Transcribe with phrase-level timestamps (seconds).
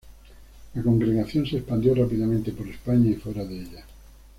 [0.73, 3.85] La congregación se expandió rápidamente por España y fuera de ella.